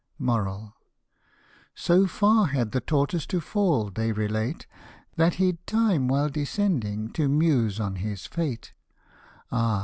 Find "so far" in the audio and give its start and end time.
1.75-2.47